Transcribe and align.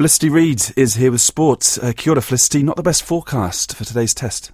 Felicity 0.00 0.30
Reid 0.30 0.62
is 0.76 0.94
here 0.94 1.12
with 1.12 1.20
sports. 1.20 1.76
Uh, 1.76 1.92
kia 1.94 2.14
ora, 2.14 2.22
Felicity. 2.22 2.62
Not 2.62 2.76
the 2.76 2.82
best 2.82 3.02
forecast 3.02 3.76
for 3.76 3.84
today's 3.84 4.14
test. 4.14 4.50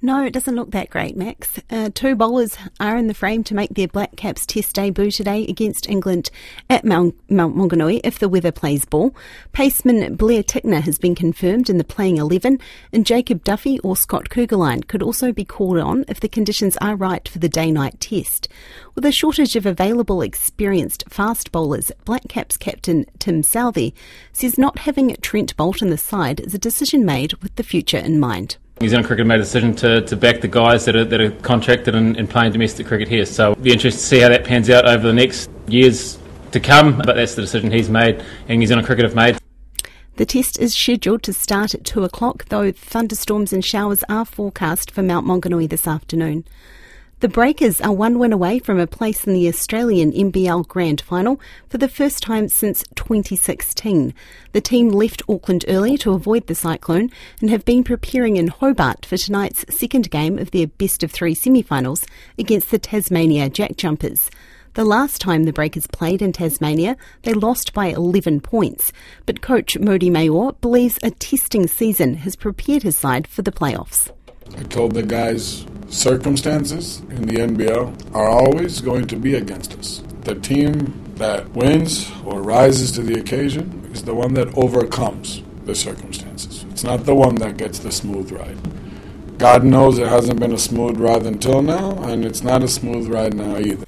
No, 0.00 0.24
it 0.24 0.32
doesn't 0.32 0.54
look 0.54 0.70
that 0.70 0.90
great, 0.90 1.16
Max. 1.16 1.58
Uh, 1.70 1.90
two 1.92 2.14
bowlers 2.14 2.56
are 2.78 2.96
in 2.96 3.08
the 3.08 3.14
frame 3.14 3.42
to 3.44 3.54
make 3.54 3.74
their 3.74 3.88
Black 3.88 4.14
Caps 4.16 4.46
test 4.46 4.76
debut 4.76 5.10
today 5.10 5.44
against 5.46 5.88
England 5.88 6.30
at 6.70 6.84
Mount, 6.84 7.16
Mount 7.28 7.56
if 8.04 8.18
the 8.18 8.28
weather 8.28 8.52
plays 8.52 8.84
ball. 8.84 9.14
Paceman 9.52 10.16
Blair 10.16 10.42
Tickner 10.42 10.80
has 10.80 10.98
been 10.98 11.14
confirmed 11.14 11.68
in 11.68 11.78
the 11.78 11.84
playing 11.84 12.18
11, 12.18 12.60
and 12.92 13.04
Jacob 13.06 13.42
Duffy 13.42 13.80
or 13.80 13.96
Scott 13.96 14.28
Kuggeleijn 14.28 14.86
could 14.86 15.02
also 15.02 15.32
be 15.32 15.44
called 15.44 15.78
on 15.78 16.04
if 16.06 16.20
the 16.20 16.28
conditions 16.28 16.76
are 16.76 16.94
right 16.94 17.28
for 17.28 17.40
the 17.40 17.48
day-night 17.48 18.00
test. 18.00 18.48
With 18.94 19.04
a 19.04 19.12
shortage 19.12 19.56
of 19.56 19.66
available 19.66 20.22
experienced 20.22 21.04
fast 21.08 21.50
bowlers, 21.50 21.90
Black 22.04 22.28
Caps 22.28 22.56
captain 22.56 23.06
Tim 23.18 23.42
Southee 23.42 23.94
says 24.32 24.58
not 24.58 24.78
having 24.78 25.16
Trent 25.16 25.56
Boult 25.56 25.82
in 25.82 25.90
the 25.90 25.98
side 25.98 26.40
is 26.40 26.54
a 26.54 26.58
decision 26.58 27.04
made 27.04 27.34
with 27.42 27.56
the 27.56 27.62
future 27.64 27.98
in 27.98 28.20
mind. 28.20 28.56
New 28.80 28.88
Zealand 28.88 29.06
Cricket 29.06 29.20
have 29.20 29.26
made 29.26 29.40
a 29.40 29.42
decision 29.42 29.74
to, 29.76 30.02
to 30.02 30.16
back 30.16 30.40
the 30.40 30.46
guys 30.48 30.84
that 30.84 30.94
are, 30.94 31.04
that 31.04 31.20
are 31.20 31.32
contracted 31.32 31.96
and, 31.96 32.16
and 32.16 32.30
playing 32.30 32.52
domestic 32.52 32.86
cricket 32.86 33.08
here. 33.08 33.26
So 33.26 33.52
it'll 33.52 33.62
be 33.62 33.72
interesting 33.72 33.98
to 33.98 34.06
see 34.06 34.20
how 34.20 34.28
that 34.28 34.44
pans 34.44 34.70
out 34.70 34.86
over 34.86 35.04
the 35.04 35.12
next 35.12 35.50
years 35.66 36.16
to 36.52 36.60
come. 36.60 36.96
But 36.98 37.16
that's 37.16 37.34
the 37.34 37.42
decision 37.42 37.72
he's 37.72 37.90
made 37.90 38.24
and 38.48 38.60
New 38.60 38.66
Zealand 38.66 38.86
Cricket 38.86 39.04
have 39.04 39.16
made. 39.16 39.36
The 40.14 40.26
test 40.26 40.58
is 40.60 40.74
scheduled 40.76 41.22
to 41.24 41.32
start 41.32 41.74
at 41.74 41.84
2 41.84 42.04
o'clock, 42.04 42.46
though 42.46 42.70
thunderstorms 42.72 43.52
and 43.52 43.64
showers 43.64 44.04
are 44.08 44.24
forecast 44.24 44.90
for 44.90 45.02
Mount 45.02 45.26
Maunganui 45.26 45.68
this 45.68 45.86
afternoon. 45.86 46.44
The 47.20 47.28
Breakers 47.28 47.80
are 47.80 47.92
one 47.92 48.20
win 48.20 48.32
away 48.32 48.60
from 48.60 48.78
a 48.78 48.86
place 48.86 49.26
in 49.26 49.32
the 49.32 49.48
Australian 49.48 50.12
NBL 50.12 50.68
Grand 50.68 51.00
Final 51.00 51.40
for 51.68 51.76
the 51.76 51.88
first 51.88 52.22
time 52.22 52.46
since 52.46 52.84
2016. 52.94 54.14
The 54.52 54.60
team 54.60 54.90
left 54.90 55.22
Auckland 55.28 55.64
early 55.66 55.98
to 55.98 56.12
avoid 56.12 56.46
the 56.46 56.54
cyclone 56.54 57.10
and 57.40 57.50
have 57.50 57.64
been 57.64 57.82
preparing 57.82 58.36
in 58.36 58.46
Hobart 58.46 59.04
for 59.04 59.16
tonight's 59.16 59.64
second 59.68 60.12
game 60.12 60.38
of 60.38 60.52
their 60.52 60.68
best 60.68 61.02
of 61.02 61.10
three 61.10 61.34
semi-finals 61.34 62.06
against 62.38 62.70
the 62.70 62.78
Tasmania 62.78 63.50
Jack 63.50 63.76
Jumpers. 63.76 64.30
The 64.74 64.84
last 64.84 65.20
time 65.20 65.42
the 65.42 65.52
Breakers 65.52 65.88
played 65.88 66.22
in 66.22 66.32
Tasmania, 66.32 66.96
they 67.22 67.32
lost 67.32 67.72
by 67.72 67.86
11 67.86 68.42
points. 68.42 68.92
But 69.26 69.42
coach 69.42 69.76
Mody 69.76 70.08
Maor 70.08 70.54
believes 70.60 71.00
a 71.02 71.10
testing 71.10 71.66
season 71.66 72.14
has 72.18 72.36
prepared 72.36 72.84
his 72.84 72.96
side 72.96 73.26
for 73.26 73.42
the 73.42 73.50
playoffs. 73.50 74.08
I 74.56 74.62
told 74.62 74.94
the 74.94 75.02
guys 75.02 75.66
circumstances 75.88 77.00
in 77.10 77.22
the 77.22 77.36
NBL 77.36 78.14
are 78.14 78.28
always 78.28 78.80
going 78.80 79.06
to 79.06 79.16
be 79.16 79.34
against 79.34 79.78
us. 79.78 80.02
The 80.22 80.34
team 80.34 81.14
that 81.16 81.48
wins 81.50 82.10
or 82.24 82.42
rises 82.42 82.92
to 82.92 83.02
the 83.02 83.18
occasion 83.18 83.90
is 83.92 84.04
the 84.04 84.14
one 84.14 84.34
that 84.34 84.56
overcomes 84.56 85.42
the 85.64 85.74
circumstances. 85.74 86.64
It's 86.70 86.84
not 86.84 87.04
the 87.04 87.14
one 87.14 87.36
that 87.36 87.56
gets 87.56 87.78
the 87.78 87.92
smooth 87.92 88.30
ride. 88.30 88.58
God 89.38 89.64
knows 89.64 89.98
it 89.98 90.08
hasn't 90.08 90.40
been 90.40 90.52
a 90.52 90.58
smooth 90.58 90.98
ride 90.98 91.24
until 91.24 91.62
now, 91.62 91.92
and 92.02 92.24
it's 92.24 92.42
not 92.42 92.62
a 92.62 92.68
smooth 92.68 93.08
ride 93.08 93.34
now 93.34 93.56
either. 93.58 93.86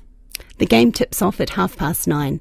The 0.59 0.67
game 0.67 0.93
tips 0.93 1.23
off 1.23 1.41
at 1.41 1.51
half 1.51 1.77
past 1.77 2.07
nine. 2.07 2.41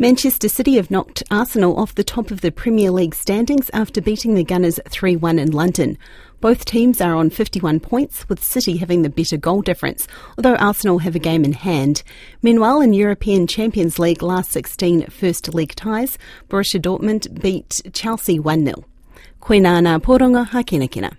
Manchester 0.00 0.48
City 0.48 0.76
have 0.76 0.92
knocked 0.92 1.24
Arsenal 1.28 1.76
off 1.76 1.96
the 1.96 2.04
top 2.04 2.30
of 2.30 2.40
the 2.40 2.52
Premier 2.52 2.92
League 2.92 3.16
standings 3.16 3.68
after 3.72 4.00
beating 4.00 4.36
the 4.36 4.44
Gunners 4.44 4.78
3 4.88 5.16
1 5.16 5.40
in 5.40 5.50
London. 5.50 5.98
Both 6.40 6.66
teams 6.66 7.00
are 7.00 7.16
on 7.16 7.30
51 7.30 7.80
points, 7.80 8.28
with 8.28 8.44
City 8.44 8.76
having 8.76 9.02
the 9.02 9.10
better 9.10 9.36
goal 9.36 9.60
difference, 9.60 10.06
although 10.36 10.54
Arsenal 10.54 11.00
have 11.00 11.16
a 11.16 11.18
game 11.18 11.44
in 11.44 11.52
hand. 11.52 12.04
Meanwhile, 12.42 12.80
in 12.80 12.92
European 12.92 13.48
Champions 13.48 13.98
League 13.98 14.22
last 14.22 14.52
16 14.52 15.06
first 15.06 15.52
league 15.52 15.74
ties, 15.74 16.16
Borussia 16.48 16.80
Dortmund 16.80 17.40
beat 17.42 17.82
Chelsea 17.92 18.38
1 18.38 18.66
0. 18.66 18.84
Koinana 19.42 19.98
Poronga 19.98 20.46
Hakinakina. 20.46 21.16